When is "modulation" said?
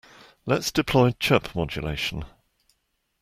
1.55-2.25